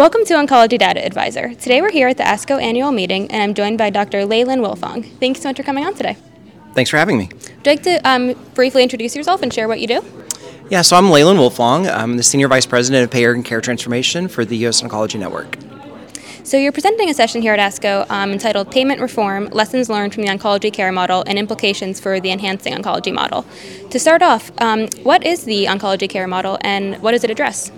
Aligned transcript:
Welcome 0.00 0.24
to 0.24 0.32
Oncology 0.32 0.78
Data 0.78 1.04
Advisor. 1.04 1.52
Today 1.52 1.82
we're 1.82 1.92
here 1.92 2.08
at 2.08 2.16
the 2.16 2.22
ASCO 2.22 2.58
annual 2.58 2.90
meeting, 2.90 3.30
and 3.30 3.42
I'm 3.42 3.52
joined 3.52 3.76
by 3.76 3.90
Dr. 3.90 4.20
Lalan 4.20 4.62
Wilfong. 4.66 5.04
Thanks 5.20 5.42
so 5.42 5.50
much 5.50 5.58
for 5.58 5.62
coming 5.62 5.84
on 5.84 5.92
today. 5.92 6.16
Thanks 6.72 6.88
for 6.88 6.96
having 6.96 7.18
me. 7.18 7.28
Would 7.30 7.42
you 7.42 7.62
like 7.66 7.82
to 7.82 7.96
um, 8.08 8.32
briefly 8.54 8.82
introduce 8.82 9.14
yourself 9.14 9.42
and 9.42 9.52
share 9.52 9.68
what 9.68 9.78
you 9.78 9.86
do? 9.86 10.02
Yeah, 10.70 10.80
so 10.80 10.96
I'm 10.96 11.04
Lalan 11.04 11.36
Wilfong. 11.36 11.86
I'm 11.86 12.16
the 12.16 12.22
Senior 12.22 12.48
Vice 12.48 12.64
President 12.64 13.04
of 13.04 13.10
Payer 13.10 13.34
and 13.34 13.44
Care 13.44 13.60
Transformation 13.60 14.26
for 14.28 14.46
the 14.46 14.56
U.S. 14.56 14.80
Oncology 14.80 15.20
Network. 15.20 15.58
So 16.44 16.56
you're 16.56 16.72
presenting 16.72 17.10
a 17.10 17.14
session 17.14 17.42
here 17.42 17.52
at 17.52 17.60
ASCO 17.60 18.10
um, 18.10 18.32
entitled 18.32 18.70
Payment 18.70 19.02
Reform, 19.02 19.48
Lessons 19.48 19.90
Learned 19.90 20.14
from 20.14 20.22
the 20.24 20.30
Oncology 20.30 20.72
Care 20.72 20.92
Model 20.92 21.24
and 21.26 21.38
Implications 21.38 22.00
for 22.00 22.20
the 22.20 22.30
Enhancing 22.30 22.72
Oncology 22.72 23.12
Model. 23.12 23.44
To 23.90 23.98
start 23.98 24.22
off, 24.22 24.50
um, 24.62 24.88
what 25.02 25.26
is 25.26 25.44
the 25.44 25.66
Oncology 25.66 26.08
Care 26.08 26.26
Model 26.26 26.56
and 26.62 26.96
what 27.02 27.10
does 27.10 27.22
it 27.22 27.30
address? 27.30 27.70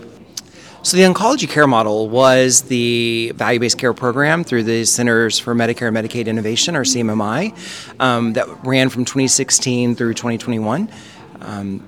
So, 0.85 0.97
the 0.97 1.05
Oncology 1.05 1.49
Care 1.49 1.69
Model 1.69 2.09
was 2.09 2.63
the 2.63 3.33
value 3.37 3.61
based 3.61 3.79
care 3.79 3.95
program 3.95 4.43
through 4.43 4.65
the 4.65 4.85
Centers 4.85 5.39
for 5.39 5.55
Medicare 5.55 5.87
and 5.87 5.97
Medicaid 5.97 6.27
Innovation, 6.27 6.75
or 6.75 6.83
CMMI, 6.83 7.55
um, 8.01 8.33
that 8.33 8.49
ran 8.65 8.89
from 8.89 9.05
2016 9.05 9.95
through 9.95 10.15
2021. 10.15 10.91
Um, 11.41 11.87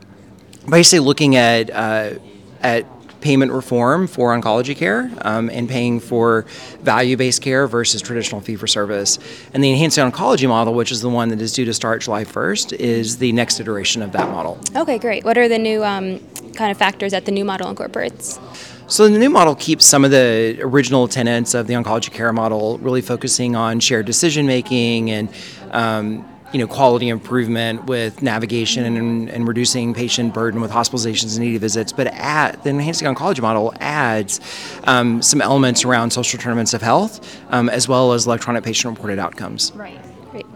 basically, 0.70 1.00
looking 1.00 1.34
at, 1.34 1.70
uh, 1.70 2.20
at 2.60 2.86
payment 3.20 3.50
reform 3.50 4.06
for 4.06 4.38
oncology 4.38 4.76
care 4.76 5.10
um, 5.22 5.50
and 5.50 5.68
paying 5.68 5.98
for 5.98 6.44
value 6.82 7.16
based 7.16 7.42
care 7.42 7.66
versus 7.66 8.00
traditional 8.00 8.40
fee 8.40 8.54
for 8.54 8.68
service. 8.68 9.18
And 9.52 9.64
the 9.64 9.72
enhanced 9.72 9.98
Oncology 9.98 10.46
model, 10.46 10.72
which 10.72 10.92
is 10.92 11.00
the 11.00 11.08
one 11.08 11.30
that 11.30 11.40
is 11.40 11.52
due 11.52 11.64
to 11.64 11.74
start 11.74 12.02
July 12.02 12.24
1st, 12.24 12.74
is 12.74 13.16
the 13.16 13.32
next 13.32 13.58
iteration 13.58 14.02
of 14.02 14.12
that 14.12 14.28
model. 14.28 14.60
Okay, 14.76 14.98
great. 14.98 15.24
What 15.24 15.36
are 15.36 15.48
the 15.48 15.58
new 15.58 15.82
um, 15.82 16.20
kind 16.54 16.70
of 16.70 16.78
factors 16.78 17.12
that 17.12 17.24
the 17.24 17.32
new 17.32 17.44
model 17.44 17.68
incorporates? 17.68 18.38
So 18.86 19.08
the 19.08 19.18
new 19.18 19.30
model 19.30 19.54
keeps 19.54 19.84
some 19.84 20.04
of 20.04 20.10
the 20.10 20.58
original 20.60 21.08
tenets 21.08 21.54
of 21.54 21.66
the 21.66 21.74
oncology 21.74 22.12
care 22.12 22.32
model, 22.32 22.78
really 22.78 23.00
focusing 23.00 23.56
on 23.56 23.80
shared 23.80 24.04
decision 24.06 24.46
making 24.46 25.10
and 25.10 25.28
um, 25.70 26.28
you 26.52 26.60
know 26.60 26.68
quality 26.68 27.08
improvement 27.08 27.84
with 27.86 28.22
navigation 28.22 28.84
and, 28.84 29.28
and, 29.28 29.48
reducing 29.48 29.92
patient 29.92 30.32
burden 30.32 30.60
with 30.60 30.70
hospitalizations 30.70 31.36
and 31.36 31.44
needed 31.44 31.60
visits. 31.60 31.92
But 31.92 32.06
at 32.08 32.62
the 32.62 32.70
enhancing 32.70 33.12
oncology 33.12 33.40
model 33.40 33.74
adds 33.80 34.40
um, 34.84 35.20
some 35.20 35.40
elements 35.40 35.84
around 35.84 36.12
social 36.12 36.38
determinants 36.38 36.72
of 36.72 36.80
health 36.80 37.42
um, 37.50 37.68
as 37.68 37.88
well 37.88 38.12
as 38.12 38.26
electronic 38.26 38.62
patient 38.62 38.96
reported 38.96 39.18
outcomes. 39.18 39.72
Right. 39.72 39.98
Great. 40.30 40.46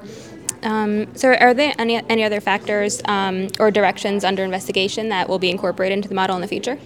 Um, 0.62 1.14
so, 1.16 1.34
are 1.34 1.54
there 1.54 1.74
any, 1.78 1.96
any 2.08 2.24
other 2.24 2.40
factors 2.40 3.00
um, 3.06 3.48
or 3.58 3.70
directions 3.70 4.24
under 4.24 4.44
investigation 4.44 5.08
that 5.10 5.28
will 5.28 5.38
be 5.38 5.50
incorporated 5.50 5.96
into 5.96 6.08
the 6.08 6.14
model 6.14 6.36
in 6.36 6.42
the 6.42 6.48
future? 6.48 6.78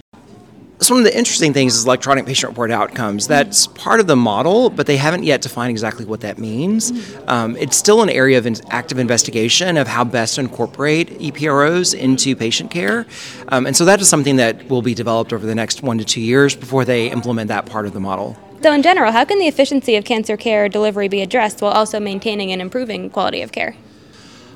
So 0.83 0.95
one 0.95 1.05
of 1.05 1.09
the 1.09 1.17
interesting 1.17 1.53
things 1.53 1.75
is 1.75 1.85
electronic 1.85 2.25
patient 2.25 2.49
report 2.49 2.69
outcomes. 2.69 3.25
That's 3.25 3.67
part 3.67 4.01
of 4.01 4.07
the 4.07 4.17
model, 4.17 4.69
but 4.69 4.85
they 4.85 4.97
haven't 4.97 5.23
yet 5.23 5.41
defined 5.41 5.69
exactly 5.69 6.03
what 6.03 6.19
that 6.21 6.37
means. 6.37 6.91
Um, 7.25 7.55
it's 7.55 7.77
still 7.77 8.01
an 8.01 8.09
area 8.09 8.37
of 8.37 8.45
in- 8.45 8.57
active 8.69 8.99
investigation 8.99 9.77
of 9.77 9.87
how 9.87 10.03
best 10.03 10.35
to 10.35 10.41
incorporate 10.41 11.19
EPROs 11.19 11.97
into 11.97 12.35
patient 12.35 12.69
care. 12.69 13.05
Um, 13.47 13.65
and 13.65 13.77
so 13.77 13.85
that 13.85 14.01
is 14.01 14.09
something 14.09 14.35
that 14.35 14.67
will 14.67 14.81
be 14.81 14.93
developed 14.93 15.31
over 15.31 15.45
the 15.45 15.55
next 15.55 15.83
one 15.83 15.99
to 15.99 16.03
two 16.03 16.19
years 16.19 16.53
before 16.53 16.83
they 16.83 17.09
implement 17.09 17.47
that 17.47 17.65
part 17.65 17.85
of 17.85 17.93
the 17.93 18.01
model. 18.01 18.37
So, 18.63 18.71
in 18.71 18.81
general, 18.81 19.11
how 19.11 19.25
can 19.25 19.39
the 19.39 19.47
efficiency 19.47 19.97
of 19.97 20.05
cancer 20.05 20.37
care 20.37 20.69
delivery 20.69 21.09
be 21.09 21.21
addressed 21.21 21.61
while 21.61 21.73
also 21.73 21.99
maintaining 21.99 22.53
and 22.53 22.61
improving 22.61 23.09
quality 23.09 23.41
of 23.41 23.51
care? 23.51 23.75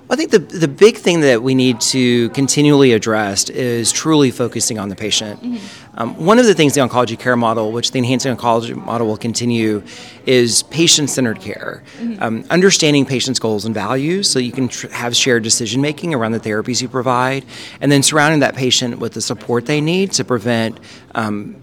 I 0.10 0.16
think 0.16 0.32
the, 0.32 0.40
the 0.40 0.70
big 0.70 0.96
thing 0.96 1.20
that 1.20 1.44
we 1.44 1.54
need 1.54 1.82
to 1.82 2.30
continually 2.30 2.94
address 2.94 3.50
is 3.50 3.92
truly 3.92 4.32
focusing 4.32 4.80
on 4.80 4.88
the 4.88 4.96
patient. 4.96 5.44
Mm-hmm. 5.44 6.00
Um, 6.00 6.26
one 6.26 6.40
of 6.40 6.46
the 6.46 6.54
things 6.54 6.74
the 6.74 6.80
oncology 6.80 7.20
care 7.20 7.36
model, 7.36 7.74
which 7.74 7.92
the 7.92 7.98
enhancing 7.98 8.34
oncology 8.34 8.74
model 8.74 9.08
will 9.08 9.18
continue, 9.18 9.84
is 10.26 10.64
patient 10.64 11.10
centered 11.10 11.42
care. 11.42 11.84
Mm-hmm. 11.98 12.24
Um, 12.24 12.46
understanding 12.50 13.06
patients' 13.06 13.40
goals 13.40 13.66
and 13.66 13.76
values 13.76 14.30
so 14.30 14.40
you 14.40 14.54
can 14.54 14.70
tr- 14.70 14.88
have 14.88 15.18
shared 15.18 15.44
decision 15.44 15.82
making 15.82 16.14
around 16.14 16.32
the 16.32 16.40
therapies 16.40 16.82
you 16.82 16.88
provide, 16.88 17.44
and 17.82 17.92
then 17.92 18.02
surrounding 18.04 18.40
that 18.40 18.56
patient 18.56 19.00
with 19.00 19.16
the 19.16 19.22
support 19.22 19.66
they 19.66 19.82
need 19.82 20.14
to 20.14 20.24
prevent. 20.24 20.80
Um, 21.14 21.62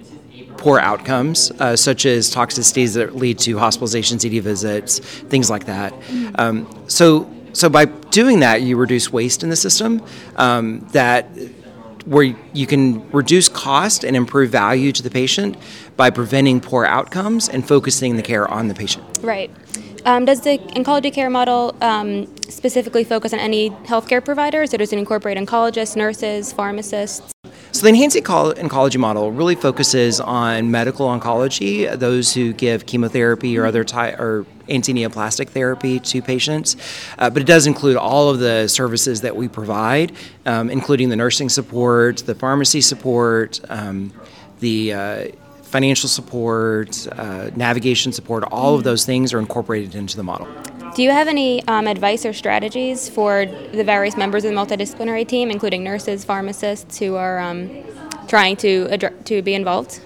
poor 0.65 0.81
outcomes, 0.81 1.51
uh, 1.61 1.77
such 1.77 2.07
as 2.07 2.35
toxicities 2.35 2.95
that 2.95 3.15
lead 3.15 3.39
to 3.39 3.57
hospitalizations, 3.57 4.25
ED 4.25 4.43
visits, 4.43 4.99
things 4.99 5.51
like 5.51 5.67
that. 5.67 5.93
Mm-hmm. 5.93 6.35
Um, 6.39 6.85
so 6.89 7.31
so 7.53 7.69
by 7.69 7.85
doing 7.85 8.41
that, 8.41 8.63
you 8.63 8.77
reduce 8.77 9.13
waste 9.13 9.43
in 9.43 9.51
the 9.51 9.57
system. 9.57 10.03
Um, 10.37 10.81
that 10.93 11.29
where 12.07 12.35
you 12.55 12.67
can 12.67 13.11
reduce 13.11 13.49
cost 13.49 14.05
and 14.05 14.17
improve 14.17 14.51
value 14.51 14.91
to 14.93 15.03
the 15.03 15.11
patient 15.11 15.57
by 15.97 16.09
preventing 16.09 16.61
poor 16.61 16.85
outcomes 16.87 17.49
and 17.49 17.67
focusing 17.67 18.17
the 18.17 18.23
care 18.23 18.47
on 18.51 18.69
the 18.69 18.75
patient. 18.75 19.05
Right. 19.21 19.51
Um, 20.07 20.25
does 20.25 20.41
the 20.43 20.59
oncology 20.59 21.13
care 21.13 21.31
model 21.31 21.75
um, 21.81 22.27
specifically 22.49 23.05
focus 23.05 23.33
on 23.35 23.39
any 23.39 23.71
healthcare 23.91 24.25
providers, 24.25 24.73
or 24.73 24.79
does 24.79 24.93
it 24.93 24.99
incorporate 24.99 25.37
oncologists, 25.39 25.95
nurses, 25.97 26.53
pharmacists? 26.53 27.34
So 27.75 27.83
the 27.83 27.89
enhanced 27.89 28.17
oncology 28.17 28.99
model 28.99 29.33
really 29.33 29.57
focuses 29.57 30.21
on 30.21 30.71
medical 30.71 31.09
oncology, 31.09 31.93
those 31.99 32.33
who 32.33 32.53
give 32.53 32.87
chemotherapy 32.87 33.59
or 33.59 33.67
other 33.67 33.83
ty- 33.83 34.13
or 34.13 34.47
anti-neoplastic 34.69 35.49
therapy 35.49 35.99
to 35.99 36.23
patients, 36.23 36.77
uh, 37.19 37.31
but 37.31 37.43
it 37.43 37.47
does 37.47 37.67
include 37.67 37.97
all 37.97 38.31
of 38.31 38.39
the 38.39 38.69
services 38.69 39.23
that 39.23 39.35
we 39.35 39.49
provide, 39.49 40.13
um, 40.47 40.71
including 40.71 41.09
the 41.09 41.17
nursing 41.17 41.49
support, 41.49 42.19
the 42.19 42.35
pharmacy 42.37 42.81
support, 42.81 43.61
um, 43.69 44.13
the 44.61 44.93
uh, 44.93 45.25
financial 45.63 46.09
support, 46.09 47.09
uh, 47.19 47.51
navigation 47.57 48.13
support, 48.13 48.45
all 48.53 48.77
of 48.77 48.85
those 48.85 49.05
things 49.05 49.35
are 49.35 49.41
incorporated 49.41 49.97
into 49.97 50.17
the 50.17 50.23
model. 50.23 50.47
Do 50.95 51.03
you 51.03 51.11
have 51.11 51.27
any 51.27 51.67
um, 51.67 51.89
advice 51.89 52.25
or 52.25 52.33
strategies 52.33 53.09
for 53.09 53.47
the 53.47 53.83
various 53.83 54.17
members 54.17 54.45
of 54.45 54.53
the 54.53 54.57
multidisciplinary 54.57 55.27
team, 55.27 55.51
including 55.51 55.83
nurses, 55.83 56.25
pharmacists, 56.25 57.01
who 57.01 57.17
are 57.17 57.41
um, 57.41 57.69
trying 58.29 58.55
to 58.59 58.87
adre- 58.87 59.25
to 59.25 59.43
be 59.43 59.55
involved? 59.55 60.01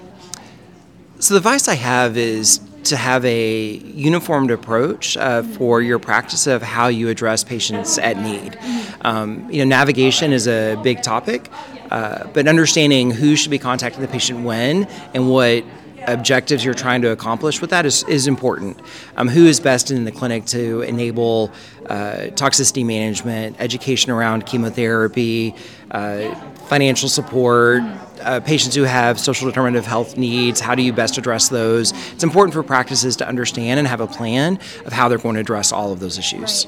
So 1.18 1.34
the 1.34 1.38
advice 1.38 1.68
I 1.68 1.74
have 1.74 2.16
is 2.16 2.60
to 2.84 2.96
have 2.96 3.22
a 3.26 3.72
uniformed 3.76 4.50
approach 4.50 5.14
uh, 5.18 5.42
for 5.42 5.82
your 5.82 5.98
practice 5.98 6.46
of 6.46 6.62
how 6.62 6.88
you 6.88 7.10
address 7.10 7.44
patients 7.44 7.98
at 7.98 8.16
need. 8.16 8.58
Um, 9.02 9.50
you 9.50 9.58
know, 9.58 9.68
navigation 9.68 10.32
is 10.32 10.48
a 10.48 10.76
big 10.82 11.02
topic, 11.02 11.50
uh, 11.90 12.28
but 12.28 12.48
understanding 12.48 13.10
who 13.10 13.36
should 13.36 13.50
be 13.50 13.58
contacting 13.58 14.00
the 14.00 14.08
patient 14.08 14.42
when 14.42 14.84
and 15.12 15.28
what 15.28 15.64
objectives 16.12 16.64
you're 16.64 16.74
trying 16.74 17.02
to 17.02 17.10
accomplish 17.10 17.60
with 17.60 17.70
that 17.70 17.86
is, 17.86 18.04
is 18.04 18.26
important. 18.26 18.78
Um, 19.16 19.28
who 19.28 19.46
is 19.46 19.60
best 19.60 19.90
in 19.90 20.04
the 20.04 20.12
clinic 20.12 20.44
to 20.46 20.82
enable 20.82 21.50
uh, 21.86 22.30
toxicity 22.34 22.84
management, 22.84 23.56
education 23.58 24.10
around 24.12 24.46
chemotherapy, 24.46 25.54
uh, 25.90 26.34
financial 26.66 27.08
support, 27.08 27.82
uh, 28.20 28.40
patients 28.40 28.74
who 28.74 28.82
have 28.82 29.18
social 29.18 29.48
determinant 29.48 29.76
of 29.76 29.86
health 29.86 30.16
needs, 30.16 30.60
how 30.60 30.74
do 30.74 30.82
you 30.82 30.92
best 30.92 31.18
address 31.18 31.48
those? 31.48 31.92
It's 32.12 32.24
important 32.24 32.54
for 32.54 32.62
practices 32.62 33.16
to 33.16 33.28
understand 33.28 33.78
and 33.78 33.88
have 33.88 34.00
a 34.00 34.06
plan 34.06 34.58
of 34.84 34.92
how 34.92 35.08
they're 35.08 35.18
going 35.18 35.34
to 35.34 35.40
address 35.40 35.72
all 35.72 35.92
of 35.92 36.00
those 36.00 36.18
issues. 36.18 36.66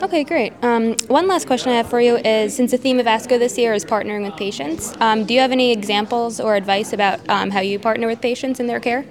Okay, 0.00 0.22
great. 0.22 0.52
Um, 0.62 0.94
one 1.08 1.26
last 1.26 1.48
question 1.48 1.72
I 1.72 1.76
have 1.76 1.90
for 1.90 2.00
you 2.00 2.18
is 2.18 2.54
since 2.54 2.70
the 2.70 2.78
theme 2.78 3.00
of 3.00 3.06
ASCO 3.06 3.36
this 3.36 3.58
year 3.58 3.74
is 3.74 3.84
partnering 3.84 4.24
with 4.24 4.36
patients, 4.36 4.94
um, 5.00 5.24
do 5.24 5.34
you 5.34 5.40
have 5.40 5.50
any 5.50 5.72
examples 5.72 6.38
or 6.38 6.54
advice 6.54 6.92
about 6.92 7.18
um, 7.28 7.50
how 7.50 7.58
you 7.60 7.80
partner 7.80 8.06
with 8.06 8.20
patients 8.20 8.60
in 8.60 8.68
their 8.68 8.78
care? 8.78 9.04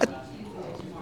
I 0.00 0.06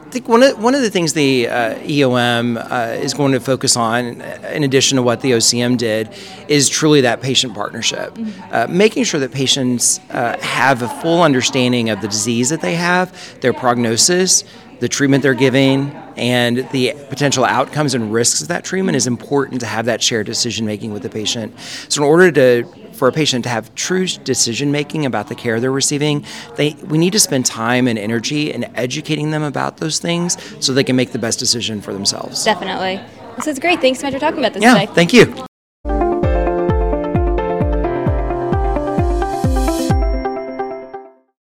think 0.08 0.28
one 0.28 0.42
of, 0.42 0.62
one 0.62 0.74
of 0.74 0.80
the 0.80 0.88
things 0.88 1.12
the 1.12 1.46
uh, 1.46 1.74
EOM 1.80 2.56
uh, 2.56 2.94
is 2.94 3.12
going 3.12 3.32
to 3.32 3.40
focus 3.40 3.76
on, 3.76 4.22
in 4.22 4.64
addition 4.64 4.96
to 4.96 5.02
what 5.02 5.20
the 5.20 5.32
OCM 5.32 5.76
did, 5.76 6.08
is 6.48 6.70
truly 6.70 7.02
that 7.02 7.20
patient 7.20 7.54
partnership. 7.54 8.14
Mm-hmm. 8.14 8.54
Uh, 8.54 8.66
making 8.70 9.04
sure 9.04 9.20
that 9.20 9.30
patients 9.30 10.00
uh, 10.08 10.38
have 10.40 10.80
a 10.80 10.88
full 10.88 11.22
understanding 11.22 11.90
of 11.90 12.00
the 12.00 12.08
disease 12.08 12.48
that 12.48 12.62
they 12.62 12.76
have, 12.76 13.12
their 13.42 13.52
prognosis, 13.52 14.44
the 14.80 14.88
treatment 14.88 15.22
they're 15.22 15.34
giving 15.34 15.90
and 16.16 16.68
the 16.70 16.94
potential 17.08 17.44
outcomes 17.44 17.94
and 17.94 18.12
risks 18.12 18.42
of 18.42 18.48
that 18.48 18.64
treatment 18.64 18.96
is 18.96 19.06
important 19.06 19.60
to 19.60 19.66
have 19.66 19.86
that 19.86 20.02
shared 20.02 20.26
decision 20.26 20.66
making 20.66 20.92
with 20.92 21.02
the 21.02 21.10
patient. 21.10 21.58
So, 21.88 22.02
in 22.02 22.08
order 22.08 22.32
to 22.32 22.64
for 22.92 23.08
a 23.08 23.12
patient 23.12 23.44
to 23.44 23.50
have 23.50 23.74
true 23.74 24.06
decision 24.06 24.72
making 24.72 25.04
about 25.04 25.28
the 25.28 25.34
care 25.34 25.60
they're 25.60 25.70
receiving, 25.70 26.24
they 26.56 26.74
we 26.84 26.98
need 26.98 27.12
to 27.12 27.20
spend 27.20 27.46
time 27.46 27.86
and 27.86 27.98
energy 27.98 28.52
in 28.52 28.64
educating 28.76 29.30
them 29.30 29.42
about 29.42 29.78
those 29.78 29.98
things 29.98 30.36
so 30.64 30.72
they 30.72 30.84
can 30.84 30.96
make 30.96 31.12
the 31.12 31.18
best 31.18 31.38
decision 31.38 31.80
for 31.80 31.92
themselves. 31.92 32.44
Definitely. 32.44 33.00
This 33.36 33.46
is 33.46 33.58
great. 33.58 33.80
Thanks 33.80 34.00
so 34.00 34.06
much 34.06 34.14
for 34.14 34.20
talking 34.20 34.38
about 34.38 34.54
this 34.54 34.62
yeah, 34.62 34.80
today. 34.80 34.92
Thank 34.94 35.12
you. 35.12 35.46